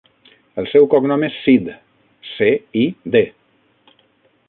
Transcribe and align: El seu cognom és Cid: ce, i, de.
El 0.61 0.67
seu 0.71 0.87
cognom 0.93 1.27
és 1.27 1.37
Cid: 1.43 1.71
ce, 2.33 2.51
i, 2.85 2.89
de. 3.17 3.25